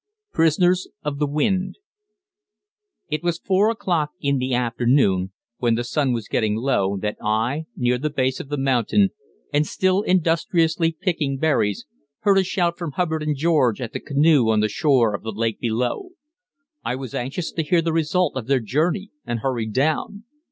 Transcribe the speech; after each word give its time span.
PRISONERS 0.33 0.87
OF 1.03 1.19
THE 1.19 1.27
WIND 1.27 1.75
It 3.11 3.21
was 3.21 3.37
four 3.37 3.69
o'clock 3.69 4.13
in 4.19 4.39
the 4.39 4.51
afternoon, 4.55 5.31
when 5.57 5.75
the 5.75 5.83
sun 5.83 6.11
was 6.11 6.27
getting 6.27 6.55
low, 6.55 6.97
that 6.97 7.17
I, 7.23 7.65
near 7.75 7.99
the 7.99 8.09
base 8.09 8.39
of 8.39 8.49
the 8.49 8.57
mountain 8.57 9.09
and 9.53 9.67
still 9.67 10.01
industriously 10.01 10.97
picking 10.99 11.37
berries, 11.37 11.85
heard 12.21 12.39
a 12.39 12.43
shout 12.43 12.79
from 12.79 12.93
Hubbard 12.93 13.21
and 13.21 13.37
George 13.37 13.79
at 13.79 13.93
the 13.93 13.99
canoe 13.99 14.49
on 14.49 14.59
the 14.59 14.69
shore 14.69 15.13
of 15.13 15.21
the 15.21 15.31
lake 15.31 15.59
below. 15.59 16.09
I 16.83 16.95
was 16.95 17.13
anxious 17.13 17.51
to 17.51 17.61
hear 17.61 17.83
the 17.83 17.93
result 17.93 18.35
of 18.35 18.47
their 18.47 18.59
journey, 18.59 19.11
and 19.23 19.41
hurried 19.41 19.73
down. 19.73 20.23